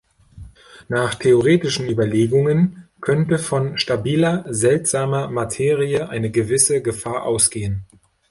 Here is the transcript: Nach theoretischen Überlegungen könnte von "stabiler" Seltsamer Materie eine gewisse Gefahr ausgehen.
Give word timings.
Nach 0.89 1.13
theoretischen 1.13 1.87
Überlegungen 1.87 2.87
könnte 3.01 3.37
von 3.37 3.77
"stabiler" 3.77 4.43
Seltsamer 4.49 5.29
Materie 5.29 6.09
eine 6.09 6.31
gewisse 6.31 6.81
Gefahr 6.81 7.21
ausgehen. 7.21 7.85